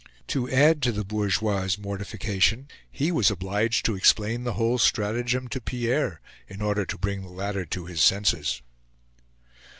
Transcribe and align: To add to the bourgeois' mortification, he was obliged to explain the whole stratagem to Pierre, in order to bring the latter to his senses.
To 0.29 0.49
add 0.49 0.81
to 0.81 0.91
the 0.91 1.03
bourgeois' 1.05 1.77
mortification, 1.79 2.67
he 2.91 3.11
was 3.11 3.29
obliged 3.29 3.85
to 3.85 3.93
explain 3.95 4.45
the 4.45 4.53
whole 4.53 4.79
stratagem 4.79 5.47
to 5.49 5.61
Pierre, 5.61 6.21
in 6.47 6.59
order 6.59 6.85
to 6.87 6.97
bring 6.97 7.21
the 7.21 7.29
latter 7.29 7.65
to 7.67 7.85
his 7.85 8.01
senses. 8.01 8.63